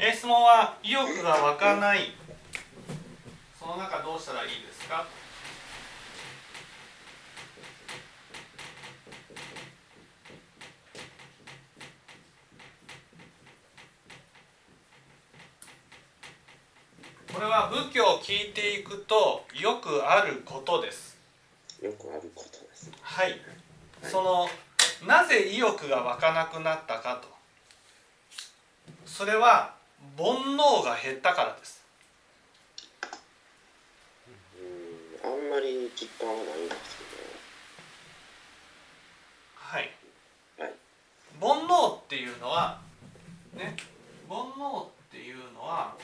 [0.00, 2.12] えー質問は意欲が湧かない。
[3.58, 5.04] その中どうしたらいいですか？
[17.34, 21.18] これは仏教を聞いていくとよくあることです。
[21.82, 22.90] よくあることです。
[23.02, 23.40] はい。
[24.02, 24.48] その
[25.06, 27.28] なぜ意欲が湧かなくなったかと。
[29.04, 29.76] それは
[30.18, 31.80] 煩悩が減ったからです。
[35.24, 36.98] うんあんまり実感はないんです
[39.56, 39.90] はい。
[40.56, 40.74] けどはい。
[41.40, 42.80] 煩悩っていうのは
[43.54, 43.76] ね
[44.28, 45.94] 煩悩っていうのは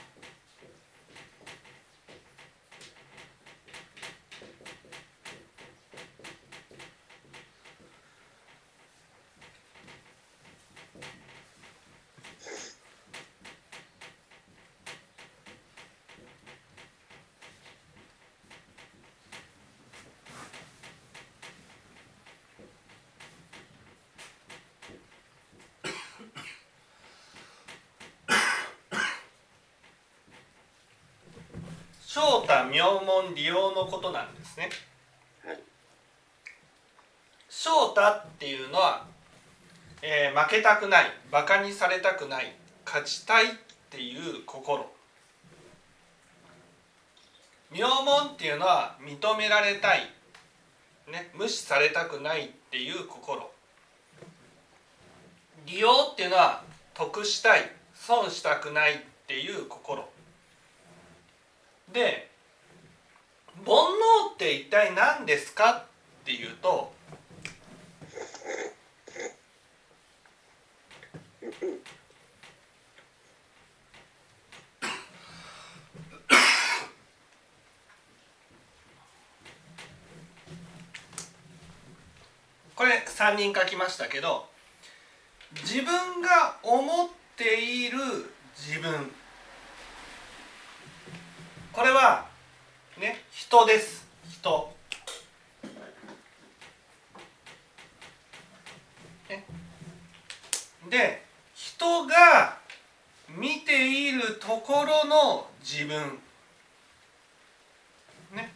[32.44, 34.68] 正太妙門利用のことなんですね。
[35.44, 35.58] はい
[37.48, 39.06] 正太っていうのは、
[40.02, 43.48] えー負けたくないバカにされたくない勝ちたいっ
[43.88, 44.84] ていう心。
[47.70, 50.00] 妙門っていうのは認められたい、
[51.10, 53.50] ね、無視されたくないっていう心。
[55.66, 60.06] 利用っていうのは得したい損したくないっていう心。
[61.92, 62.33] で
[63.64, 66.92] 煩悩って一体何ですかっていうと
[82.74, 84.46] これ3人書きましたけど
[85.62, 87.98] 自分が思っている
[88.56, 89.10] 自分。
[91.72, 92.26] これは
[92.98, 94.06] ね人です。
[94.28, 94.72] 人。
[99.28, 99.44] ね。
[100.88, 102.58] で人が
[103.28, 106.18] 見ているところの自分。
[108.32, 108.52] ね。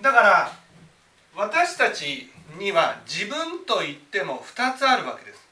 [0.00, 0.52] だから
[1.36, 5.46] 私たちには自分といっても2つあるわけです。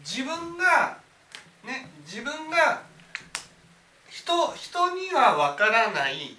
[0.00, 0.98] 自分が
[1.64, 2.89] ね自分が
[4.10, 6.36] 人人にはわからない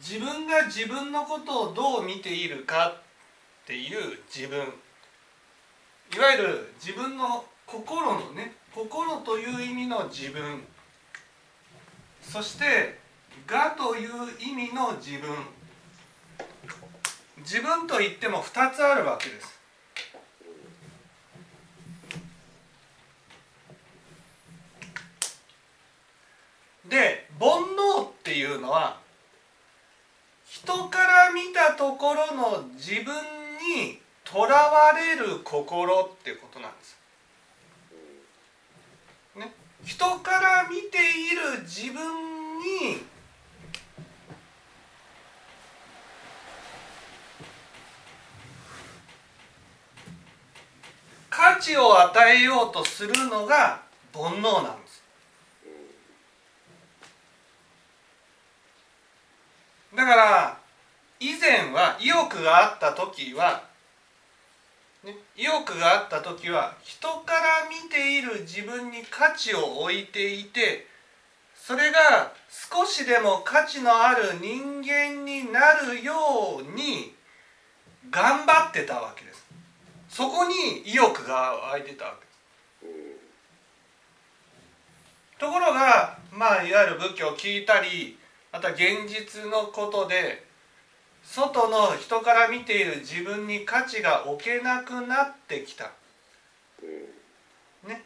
[0.00, 4.58] 自分が自分のことをどう見ているかっていう自分。
[4.58, 10.64] いわゆる自分の心のね心という意味の自分。
[12.22, 12.98] そして
[13.46, 15.28] 我という意味の自分。
[17.38, 19.58] 自分といっても2つあるわけです
[26.88, 27.48] で煩
[28.00, 28.98] 悩っていうのは
[30.46, 34.00] 人から見たところの自分に
[34.38, 36.96] とらわれる心っていうことなんです。
[39.34, 39.52] ね、
[39.84, 43.02] 人から見ている自分に
[51.28, 53.80] 価値を与えようとするのが
[54.14, 55.02] 煩悩なんです。
[59.96, 60.58] だから
[61.18, 63.67] 以前は意欲があった時は、
[65.04, 70.86] ね、意欲があった時は人から見ている自分に価値を置いていて
[71.54, 76.14] それが少しでも価値のある人間になるよ
[76.60, 77.14] うに
[78.10, 79.46] 頑張ってたわけです。
[80.08, 82.14] そこに意欲が湧いてたわ
[82.80, 82.98] けです。
[85.38, 88.18] ところがまあいわゆる仏教を聞いたり
[88.50, 90.47] また現実のことで
[91.30, 95.90] 外の人から見ている自分に価値が置けなくなってきた。
[97.86, 98.02] ね、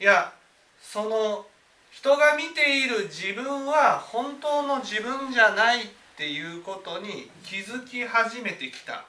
[0.00, 0.32] いや
[0.80, 1.46] その
[1.90, 5.86] 人が見ている自分は本当の自分じゃないっ
[6.16, 9.04] ていうことに気づき始めてきた。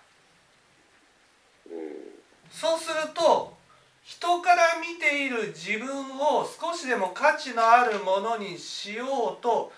[2.52, 3.56] そうすると
[4.04, 9.72] 人から見ている自分を少しでも価値のあるものにしようと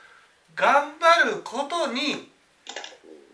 [0.55, 2.34] 頑張ることに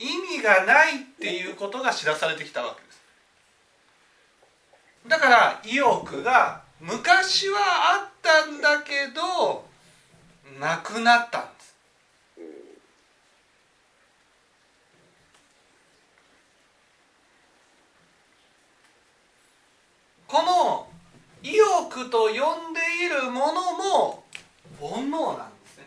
[0.01, 3.01] 意味がないっていうことが知らされてきたわけです。
[5.07, 9.63] だから意欲が昔はあったんだけど
[10.59, 11.75] なくなったんです。
[20.27, 20.87] この
[21.43, 22.33] 意欲と呼ん
[22.73, 24.23] でいるものも
[24.79, 25.85] 煩悩なんですね。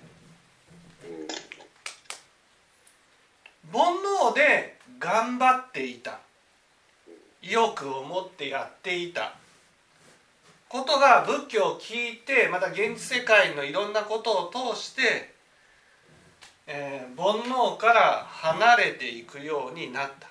[3.75, 3.97] 煩
[4.31, 6.21] 悩で頑張っていた。
[7.43, 9.35] 意欲を持ってやっていた。
[10.69, 15.35] ことが仏教を聞いてまた現実世界のいろんなことを通して、
[16.69, 20.29] えー煩悩から離れていくようになった。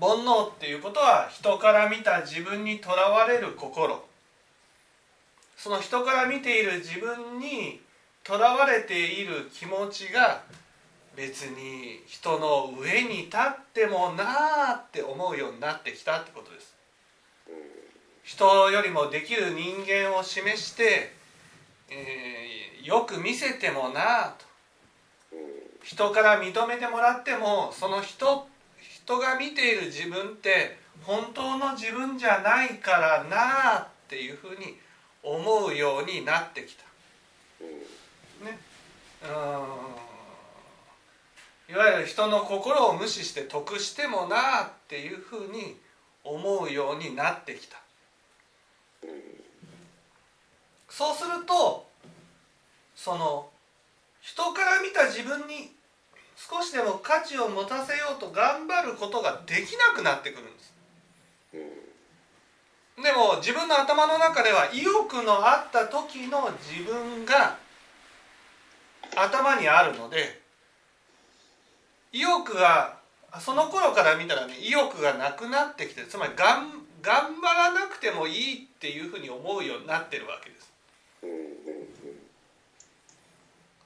[0.00, 4.04] 煩悩っていうことは人から見た自分にとらわれる心。
[5.56, 7.80] その人から見ている自分に
[8.22, 10.42] とらわれている気持ちが
[11.16, 14.24] 別に人の上に立ってもな
[14.70, 16.74] あって思うようになってきたってことです。
[18.22, 21.12] 人よりもできる人間を示して、
[21.90, 24.44] えーよく見せてもなあと。
[25.84, 28.46] 人から認めてもらってもその人
[28.78, 34.76] 人が見ている自分って本当の自分じゃないからなあっていうふうに
[35.22, 36.84] 思うようになってきた。
[38.44, 38.58] ね、
[39.22, 39.28] うー。
[39.28, 40.11] ん
[41.72, 45.78] いわゆる人の心を無視して得してもなあっていうふうに
[46.22, 47.78] 思うようになってきた。
[50.90, 51.88] そうすると
[52.94, 53.48] その
[54.20, 55.72] 人から見た自分に
[56.36, 60.74] 少しでも価値を持たせようと頑張ることができなくなってくるんです
[63.02, 67.56] でも自分の頭の中では意欲のあった時の自分が
[69.16, 70.41] 頭にあるので
[72.12, 72.98] 意欲が
[73.40, 80.72] その頃から見たらね意欲がなくなってきてつまりがん頑張らなくてもいいっていうふうに思うようになってるわけです。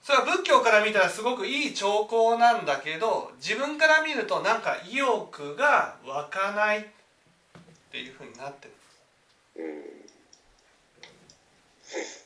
[0.02, 6.84] それは仏教から見たらすごくいい兆候なんだけど自分から見るとなんか意欲が湧かないっ
[7.90, 8.68] ていうふうになって
[9.56, 9.64] る。
[9.64, 9.82] ん
[11.82, 12.25] です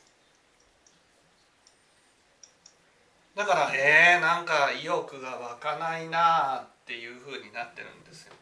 [3.35, 8.33] だからえー、なんか意欲が湧かないなあっていうふうになってるんですよ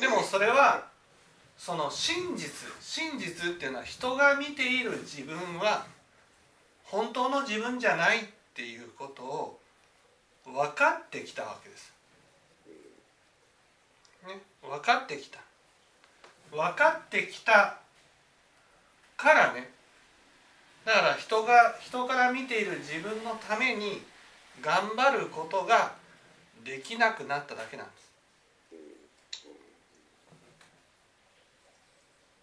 [0.00, 0.86] でもそれは
[1.56, 5.86] その真実真実っていうのは人が見ている自分は
[6.84, 8.20] 本当の自分じゃないっ
[8.54, 9.60] ていうことを
[10.46, 11.92] 分かってきたわけです。
[14.26, 15.40] ね、分かってきた。
[16.50, 17.76] 分かってきた
[19.18, 19.70] からね
[20.88, 24.00] だから人が人から見ている自分のために
[24.62, 25.92] 頑張ることが
[26.64, 28.08] できなくなっただけなんです。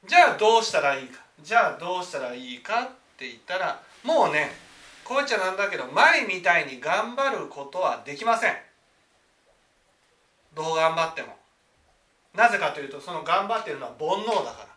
[0.08, 1.24] じゃあどうしたらいいか。
[1.42, 2.88] じゃあどうしたらいいかっ
[3.18, 4.52] て言ったらもうね
[5.04, 8.54] こう言っちゃなんだけど前みたいに頑張ることはできません。
[10.54, 11.36] どう頑張っても。
[12.36, 14.75] なぜかというとその頑張ってるのは煩悩だから。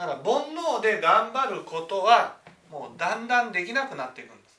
[0.00, 2.38] だから煩悩で頑張ることは
[2.70, 4.58] もうだんだんできなくなっていくんです。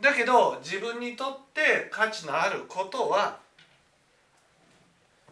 [0.00, 3.38] だけど自分にとって価値のあることは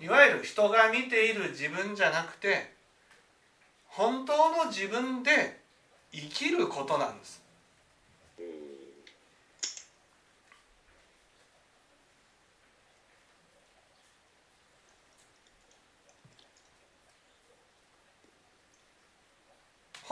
[0.03, 2.75] いわゆる人が見ている自分じゃなくて
[3.87, 5.59] 本当の自分で
[6.13, 7.42] 生きることなんです。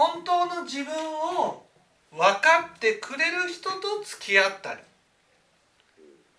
[0.01, 1.63] 本当の自分を
[2.11, 4.81] 分かってくれる人と付き合ったり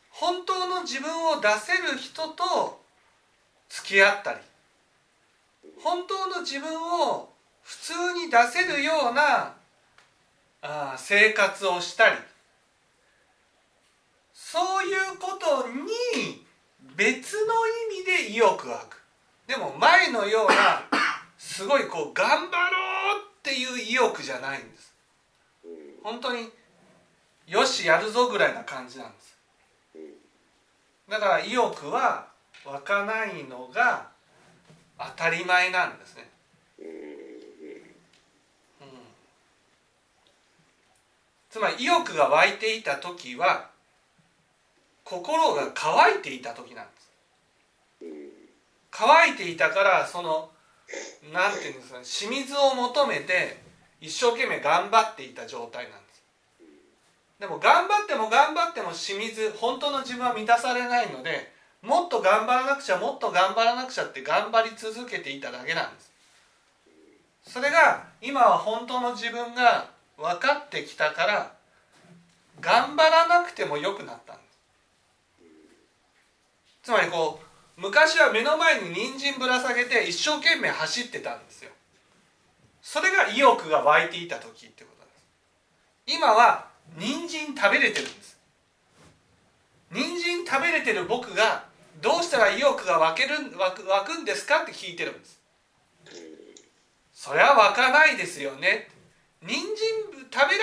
[0.10, 2.82] 本当の自分を出せる人と
[3.70, 4.40] 付き合ったり
[5.84, 7.30] 本当の自分を
[7.62, 9.54] 普通に出せるような
[10.64, 12.16] あ生活をしたり
[14.34, 16.44] そういうことに
[16.96, 17.54] 別の
[17.94, 19.02] 意味で意欲が湧く。
[19.46, 20.82] でも前のような
[21.38, 24.94] すごいこう頑張ろうっていう意欲じゃないんです。
[26.04, 26.52] 本当に
[27.48, 29.36] よしやるぞぐらいな感じなんです。
[31.10, 32.28] だから意欲は
[32.64, 34.10] 湧かないのが
[35.00, 36.30] 当たり前なんですね、
[36.80, 36.86] うん、
[41.50, 43.72] つまり意欲が湧いていた時は
[45.04, 47.02] 心が乾いていた時なんです。
[48.92, 50.51] 乾いていたからその
[51.34, 53.58] なんていうんですかね清水を求めて
[54.00, 56.24] 一生懸命頑張っていた状態なんです。
[57.40, 66.12] でも頑張っても頑張っても清水本当の自分は満たされないのでもっと頑張らなくちゃもっと頑張らなくちゃって頑張り続けていただけなんです。
[67.44, 71.54] それが今は本当の自分が分かってきたから
[72.60, 74.52] 頑張らなくてもよくなったんです。
[76.84, 81.72] つまりこう昔は目の前に人参ぶら下げて一生懸命走ってたんですよ。
[82.82, 85.12] それが意欲が湧いていた時ってことで
[86.16, 86.18] す。
[86.18, 88.38] 今は人参食べれてるんです。
[89.92, 91.66] 人参食べれてる僕が
[92.02, 95.40] どうしたら意欲が湧ける湧く湧くんですかって聞いてるんです。
[97.14, 98.90] それは湧かないですよね。
[99.42, 100.60] 人参食べられない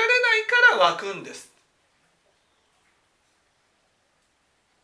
[0.70, 1.52] から湧くんです。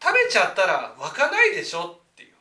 [0.00, 2.34] 食べちゃったら湧かないでしょっていう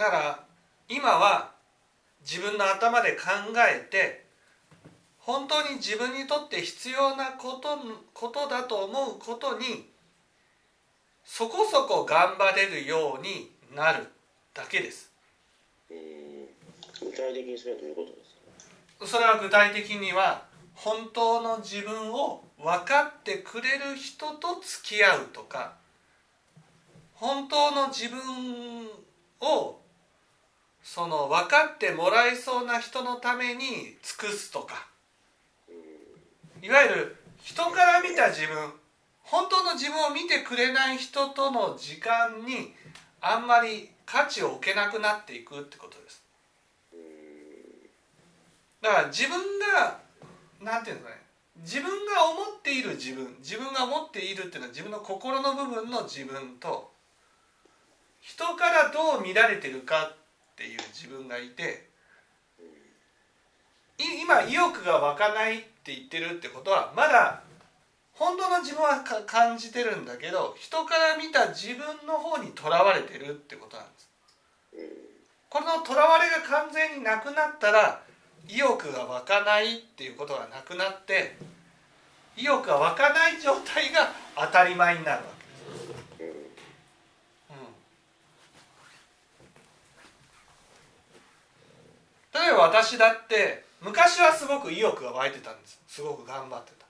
[0.00, 0.40] だから
[0.88, 1.50] 今は
[2.22, 3.18] 自分の頭で考
[3.70, 4.24] えて
[5.18, 7.76] 本当に自分にとって必要なこと
[8.14, 9.90] ことだと思うことに
[11.22, 14.06] そこそこ頑張れるようになる
[14.54, 15.12] だけです。
[15.90, 15.98] うん
[17.10, 19.06] 具体的にそれはどういうことですか？
[19.06, 25.74] それは具体的には本当の自分を分かってくれる人と付き合うとか
[27.12, 28.88] 本当の自分
[29.42, 29.79] を
[30.82, 34.86] その分かってもらえそうな人のために尽くすとか。
[36.62, 38.72] いわゆる人から見た自分
[39.22, 42.74] 本当の自分を見てくれない人との時間に
[43.20, 46.22] あんまり価値を置けなくなっていくってことです。
[48.82, 49.98] だから自分が
[50.60, 51.16] なんていうのかね
[51.62, 56.90] 自分が思っている自分自分が思っているっていうのは自分の心の部分の自分と
[58.20, 60.16] 人からどう見られてるかっ
[60.60, 61.88] ていう自分がいて
[63.96, 67.42] 今意欲が湧かないって言ってるってことはまだ
[68.12, 74.10] 本当の自分は感じてるんだけど人から見た自分の方にとらわれてるってことなんです。
[75.48, 78.02] このとらわれが完全になくなったら
[78.46, 81.36] 意欲が湧かないっていうことがなくなって
[82.36, 85.30] 意欲が湧かない状態が当たり前になるわ
[86.18, 86.36] けです。
[92.34, 95.80] うん、例えば私だって昔はすごく意欲が湧いてたんです。
[95.88, 96.86] すごく頑張ってた。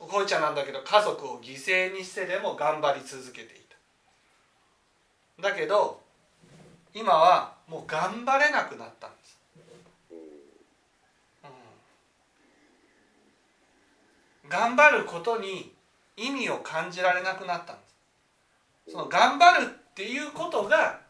[0.00, 3.60] おこいちゃんなんだけど家族を犠牲にしてでも頑張り続けてい
[5.38, 5.50] た。
[5.50, 6.00] だけど
[6.94, 9.38] 今はもう頑張れなくなったんです、
[14.42, 15.74] うん、頑張ることに
[16.16, 17.82] 意味を感じられなくなったんで
[18.86, 18.92] す。
[18.92, 21.00] その頑張るっていうことが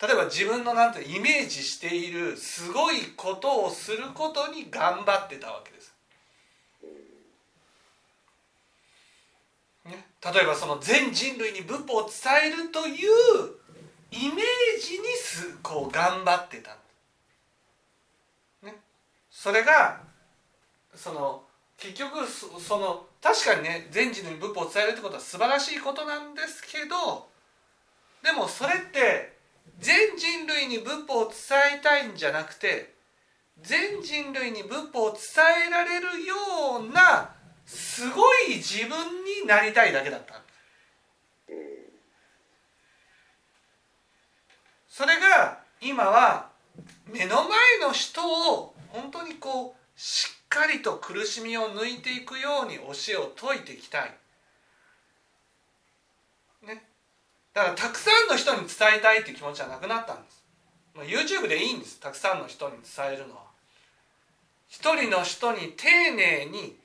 [0.00, 5.94] 例えば自分のなんてイメージしているすごいことをすることに頑張ってたわけです。
[9.84, 13.04] ね、例えばその全人類に仏法を伝えるという
[14.10, 16.76] イメージにすこう頑張ってた、
[18.62, 18.74] ね、
[19.30, 20.00] それが
[20.94, 21.42] その
[21.76, 27.28] 結局その確かにね全人類に仏法を伝えるってことは素晴らしいことなんですけど
[28.22, 29.33] でもそれって
[29.78, 32.94] 全人類に仏法を伝えたいんじゃなくて
[33.60, 35.20] 全人類に仏法を伝
[35.68, 36.34] えられるよ
[36.80, 37.30] うな
[37.66, 38.90] すごい自分
[39.42, 40.34] になりたいだけだった
[44.88, 46.50] それが今は
[47.12, 47.48] 目の前
[47.80, 48.20] の人
[48.54, 54.16] を本当にこうしっかりと苦しみを抜いていくように教えを説いていきたい。
[56.64, 56.84] ね、
[57.54, 60.44] だからたくさんの人に伝えたいっていう気持ちはなくなったんです。
[60.96, 63.44] YouTube でいいんですたくさんの人に伝えるのは。
[64.68, 66.76] 一人の人に丁寧に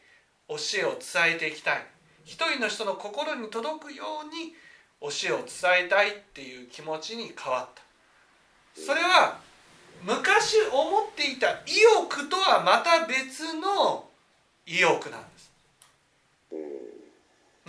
[0.47, 1.83] 教えを伝えていきたい
[2.23, 4.53] 一人の人の心に届くように
[5.01, 7.81] 教えを伝えたいっていう気持ちに変わった
[8.79, 9.39] それは
[10.03, 14.05] 昔思っていた意欲とはまた別の
[14.67, 15.28] 意欲なんで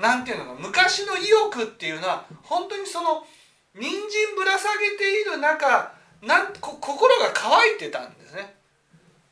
[0.00, 3.26] すなんていうのか昔の意欲っていうのは本当にその
[3.74, 5.92] 人参ぶら下げている中
[6.22, 8.54] なんこ心が乾いてたんですね。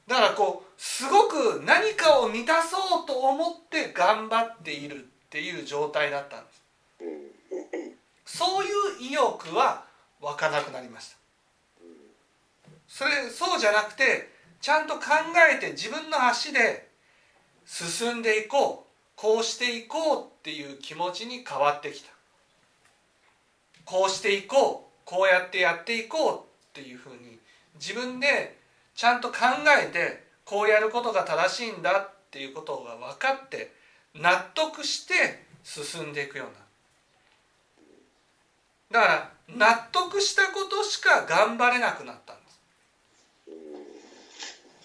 [0.07, 8.39] だからこうすごく何かを満たそうと思って頑張っているっていう状態だったんです。
[8.39, 8.69] そうい
[9.01, 9.85] う意欲は
[10.21, 11.17] 湧かなくなりました。
[12.87, 15.03] それそうじゃなくてちゃんと考
[15.53, 16.89] えて自分の足で
[17.67, 18.88] 進んでいこう。
[19.21, 22.11] こうしていこうっていう気持ちに変わってきた。
[23.85, 27.41] こうしていこうこうやってやっていこうっていうふうに
[27.81, 28.57] 自分で
[28.95, 29.37] ちゃんと考
[29.83, 33.73] えてこうやることが正しいんだっていうことが分かって
[34.15, 36.45] 納得して進んでいくよ
[38.93, 39.01] うな。
[39.01, 42.61] だから納得したことしか頑張れなくなったんです。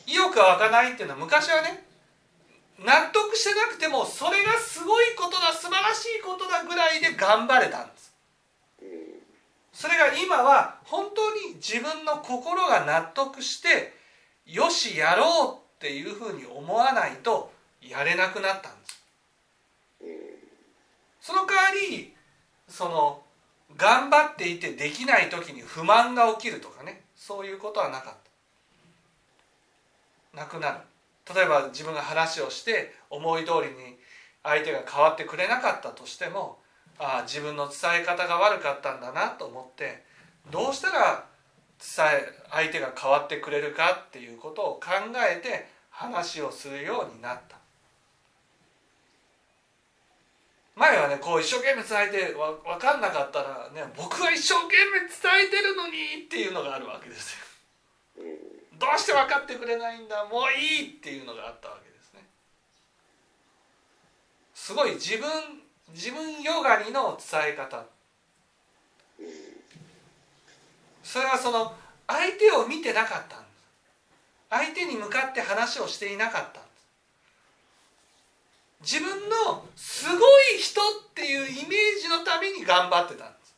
[0.08, 1.92] 意欲が湧かないっていうのは昔はね
[2.80, 8.13] 納得してなくてもそれがすごいことだ素晴らしいことだぐらいで頑張れたんです。
[9.72, 13.94] それが今は本当に自分の心が納得して
[14.46, 17.51] よしやろうっていうふうに思わないと
[17.82, 19.03] やれなくなったんです。
[21.22, 22.13] その代わり
[22.68, 23.22] その
[23.75, 28.13] 頑張っていてできない時に不満が起きるとかねそういうことはなかっ
[30.34, 30.38] た。
[30.38, 30.80] なくなる。
[31.34, 33.98] 例えば自分が話をして思い通りに
[34.44, 36.58] 相手が変わってくれなかったとしても
[37.00, 40.03] ああ自分の伝え方が悪かったんだなと思って
[40.51, 41.25] どうしたら
[41.80, 44.89] 伝え相手が変わってくれるかっていうことを考
[45.32, 47.58] えて話をするようになった。
[50.75, 57.38] 前はねこう一生懸命伝えてわ分かんなかったらね僕は一生懸命伝えてるのにっていうのがあるわけです
[58.18, 58.24] よ。
[58.84, 60.25] どうして分かってくれないんだ？
[60.25, 62.20] もういいっていうのがあったわけですね。
[64.54, 65.30] すごい自分
[65.94, 67.86] 自分よがりの伝え方。
[71.02, 71.74] それはその
[72.08, 73.54] 相手を見てなかったんです。
[74.50, 76.70] 相手に向かって話をしていなかったんで
[78.84, 78.98] す。
[79.00, 80.84] 自分のすごい人っ
[81.16, 83.56] ていうイメージのために頑張ってたんです。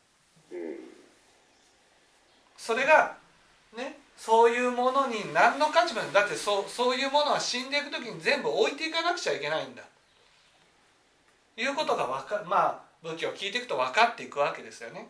[2.58, 3.16] それが
[3.76, 6.12] ねそういうものに何の価値もない。
[6.12, 9.82] だってそうそういうものは死んでいく時に全部置いていかなくちゃいけないんだ。
[11.58, 15.08] いうことがわかまあ仏教を聞いていくと分かっていくわけですよね。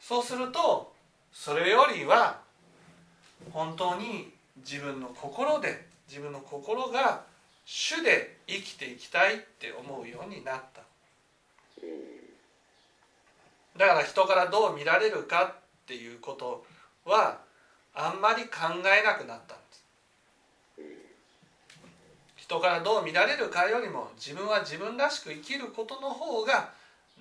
[0.00, 0.92] そうすると
[1.32, 2.38] それよりは
[3.52, 7.22] 本当に自分の心で自分の心が
[7.64, 10.82] 主で生きていきたいって思うようになった。
[13.76, 15.54] だから人からどう見られるかっ
[15.86, 16.64] ていうこと
[17.04, 17.38] は
[17.94, 19.84] あんまり考えなくなったんです
[22.36, 26.70] 人からどう見られるかよりも自分は自分らしく生きることの方が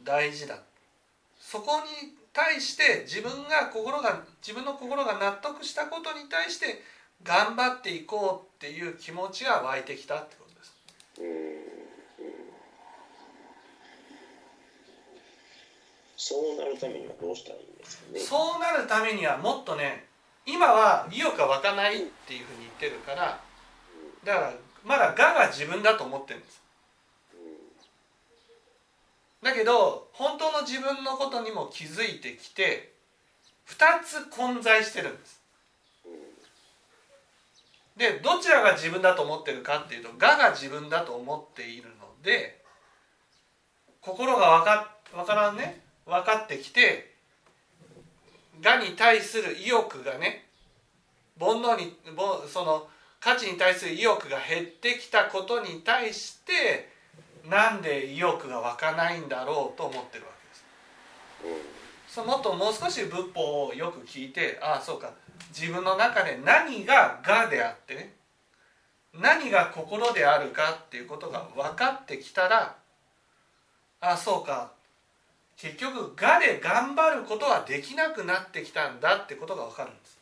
[0.04, 0.58] 大事だ
[1.40, 6.82] そこに対して自分が心が自分の心が納得したことに対して
[7.22, 10.74] 頑張っていこうっていう気持ちが湧いてきたってことです。
[16.18, 18.20] そうなるためにはどうしたらいいんですかね。
[18.20, 20.06] そうなるためにはもっとね
[20.46, 23.40] 今は意欲が湧かないっていうふうに言ってるから
[24.24, 24.54] だから
[24.84, 26.62] まだ我が自分だと思ってるんです。
[29.42, 32.94] だけど本当の自分のことにも気づいてきて
[33.68, 35.42] 2つ混在してるんです。
[37.98, 42.64] でどちらが自分だと思ってるかっていうと我が自分だと思っているので
[44.02, 47.13] 心が分か分からんね分かってきて
[48.64, 50.46] 我に対する意欲がね
[51.40, 51.96] 煩悩に
[52.48, 52.88] その
[53.20, 56.90] 価値に対する意欲が減ってきたことに対して
[57.50, 60.32] なんで意欲が湧かないんだろうと思ってるわ
[61.42, 61.56] けで
[62.10, 62.16] す。
[62.16, 65.12] そもっともう少し仏法をよく聞いてああそうか
[65.50, 68.14] 自分の中で何が我であってね
[69.20, 72.76] 何が心であるかっていうことが分かってきたら
[74.00, 74.72] ああそうか
[75.58, 80.20] 結局我で頑張ることはできなくなってきたんだってことが分かるんです。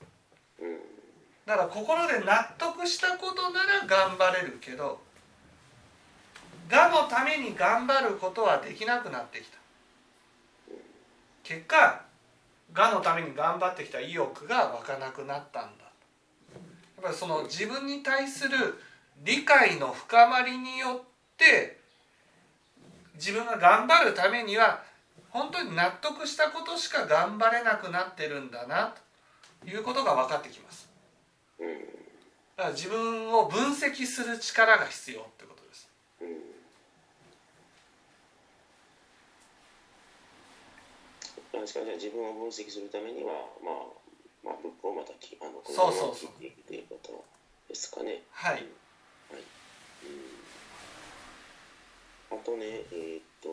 [1.45, 5.01] だから心で納得したことなら頑張れるけど
[6.71, 9.57] 我のために頑張ることはできなくなってきた。
[11.43, 12.01] 結果
[12.73, 15.83] 我のために頑張ってきた意欲が湧かなくなったんだ。
[15.83, 15.89] や
[17.01, 18.79] っぱりその自分に対する
[19.23, 21.01] 理解の深まりによっ
[21.35, 21.79] て
[23.15, 24.81] 自分が頑張るためには
[25.31, 28.93] 本当に納得したことしか頑張れなくなってるんだな
[29.63, 30.89] ということが分かってきます。
[32.57, 35.89] だから自分を分析する力が必要ってことです。
[41.51, 43.75] 確かに自分を分析するためには、まあ、
[44.43, 47.23] まあ、仏法をまたきあのこそうそうそう聞いていうこと
[47.69, 48.23] ですかね。
[48.31, 48.63] はいはい。
[52.31, 53.49] うん、あとね、えーっと、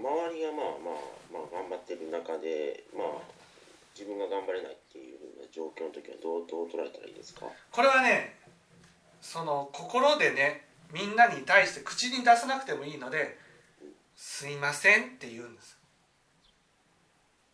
[0.00, 3.20] 周りがまあまあ、まあ、頑張ってる中で、まあ、
[3.94, 7.46] 自分が頑張れないっていうふうな状況の時はどうどう捉えたらいいですか？
[7.70, 8.36] これはね
[9.20, 13.36] その心でねみんなに対して口に出さなくてもいいので
[14.16, 15.78] 「すいません」って言うんです。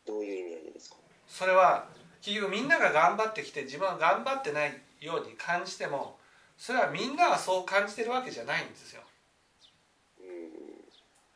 [0.06, 0.96] どういう意味合いですか？
[1.26, 1.88] それは
[2.22, 6.16] 結局みんなが頑張ってきて自分は頑張ってないように感じても
[6.56, 9.02] それはみんながそう感じてるわけじゃないんですよ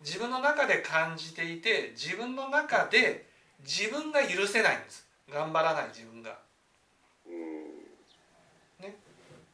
[0.00, 3.26] 自分の中で感じていて自分の中で
[3.64, 5.06] 自分が許せないんです。
[5.30, 6.38] 頑張らない自分が。
[8.80, 8.96] ね。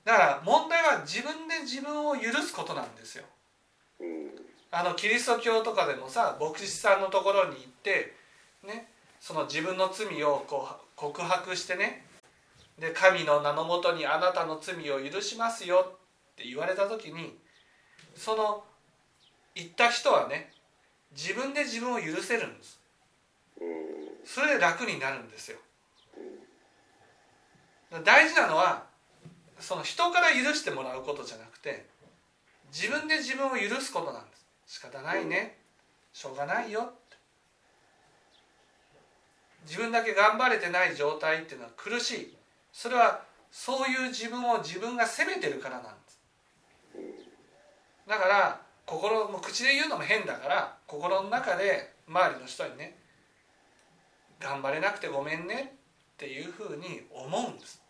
[0.04, 3.24] だから問題は自分で自分を許すことなんですよ。
[4.70, 8.14] あのキリスト教とかでもさ牧師さんのところに行って
[8.64, 8.88] ね
[9.20, 12.04] その自分の罪をこう告白してね
[12.78, 15.96] で神の名のもとにあなたの罪を許しますよっ
[16.36, 17.38] て言われた時に
[18.14, 18.64] その
[19.56, 20.52] 言った人はね
[21.12, 22.78] 自分で自分を許せるんです。
[24.24, 25.58] それで楽になるんですよ。
[28.04, 28.84] 大事なのは
[29.58, 31.86] その人から許してもらうことじゃなくて
[32.70, 34.46] 自分で自分を許すことなんです。
[34.66, 35.56] 仕方ないね。
[36.12, 36.92] しょうがないよ。
[39.64, 42.36] 自分だけ頑張れてない状態っていうのは苦しい。
[42.72, 46.20] それはそういう自分を自分が責めてるからなんです。
[48.06, 52.96] だから心も口で言うのも変だから心の中で周りの人にね
[54.40, 55.76] 頑張れなくてごめんね
[56.14, 57.82] っていうふうに思うんです。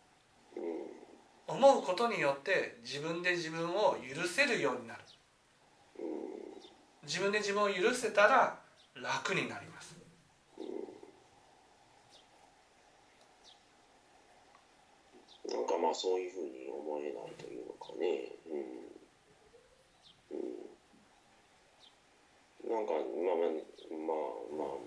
[1.48, 5.00] 思うことによって自分で自分を許せるようになる。
[7.04, 8.58] 自分で自分を許せたら
[8.94, 9.96] 楽になります。
[15.48, 18.32] なんかまあそういうふうに思えないというのかね。
[18.50, 20.65] うん、うん、
[22.66, 24.78] なんかまあまあまあまあ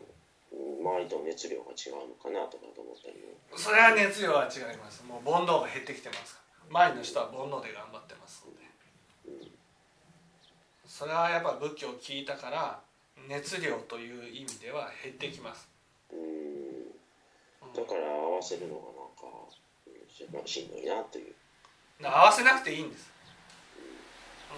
[0.52, 3.24] 周りと熱量が違うのかなとかと思ったり。
[3.56, 5.04] それは熱量は違います。
[5.06, 6.86] もう煩悩が減ってきてますから。
[6.90, 8.60] 周りの人は煩悩で頑張ってますので、
[10.86, 12.82] それはやっぱ仏教を聞いたから
[13.28, 15.70] 熱量という意味では減ってきます。
[16.12, 16.90] うん。
[17.74, 21.36] だから合わせるのがなんかしんどいなという。
[22.02, 23.12] 合わせなくていいんです、
[24.50, 24.58] うん、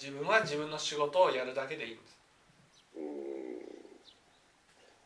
[0.00, 2.20] 自分は自分の仕事をやるだけでいいんです。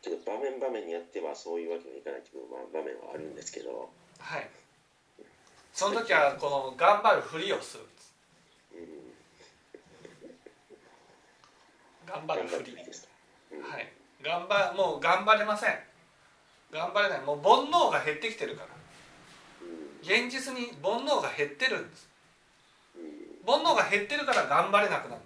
[0.00, 3.90] けど場面場面によってはそういうわけにはいかないという場面はあるんですけど。
[4.20, 4.48] はい。
[5.72, 8.14] その時はこの頑張るふりをするんです、
[8.74, 8.76] う
[12.06, 12.76] ん、頑張るふり。
[12.76, 13.08] です、
[13.50, 13.92] うん、はい。
[14.22, 15.76] 頑張もう頑張れません。
[16.70, 17.20] 頑張れない。
[17.22, 18.68] もう煩悩が減ってきてるから。
[20.02, 22.13] 現実に煩悩が減ってるんです
[23.46, 25.20] 煩悩が減ってるから頑張れなくなる。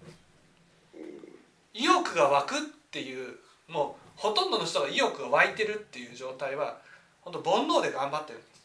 [1.74, 3.36] 意欲が湧くっていう
[3.68, 6.78] もうほとんどの人が意欲が湧いてるっていう状態は
[7.20, 8.58] 本当煩悩で頑張ってるんです。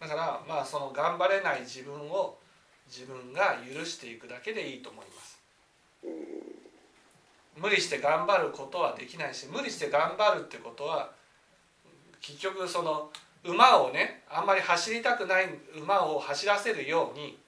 [0.00, 2.38] だからまあその頑張れない自分を
[2.88, 5.38] 自分が許していくだけでいいと思います。
[7.60, 11.10] 無理して頑張ることはできないし無理して頑張るってことは
[12.20, 13.10] 結局その
[13.44, 17.38] 馬をねあんまり走りたくない馬を走らせるように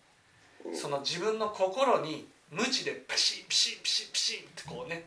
[0.75, 5.05] その自分の心に無知でピシッピシッピシッピシッってこうね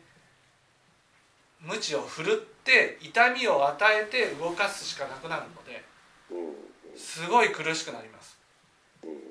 [1.60, 5.84] 無知を振るって痛みを与えて動かすしかなくなるので
[6.96, 8.38] すごい苦しくなります、
[9.04, 9.26] うん、だか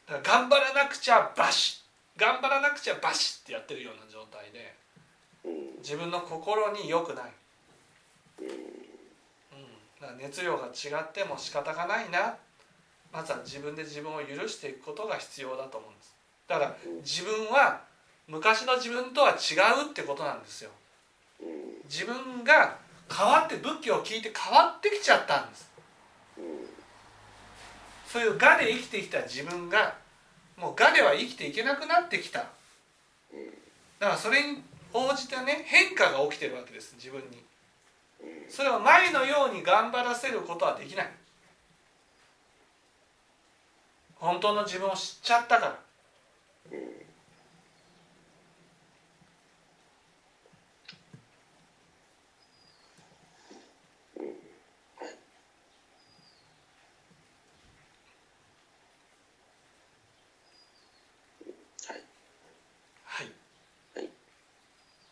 [0.19, 1.81] 頑張らなくちゃバシ
[2.17, 4.75] ッ頑張らなくちゃバシッってやってるような状態で
[5.81, 7.25] 自分の心に良くない、
[8.41, 12.35] うん、熱量が違っても仕方がないな。
[13.11, 16.15] まずは自分で自分を許していくことが必要だと思うんです。
[16.47, 17.81] だから自分は
[18.27, 20.69] 昔の自分とは違うってことなんですよ。
[21.89, 22.77] 自分が
[23.11, 25.71] 変わって仏教を聞いて変わってきちゃったんです。
[28.07, 29.95] そういう我で生きてきた自分が
[30.61, 32.39] もう我では生きていけなくなってきた。
[32.39, 32.45] だ
[33.99, 34.61] からそれに
[34.93, 37.43] 応じたね変化が起きてるわけです自分に。
[38.47, 41.09] それを前のように頑張らせることはできない。
[44.15, 45.79] 本当の自分を知っちゃったから。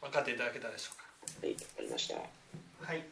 [0.09, 1.47] 分かっていただけたでしょうか？
[1.47, 2.15] はいりました。
[2.15, 3.03] はい。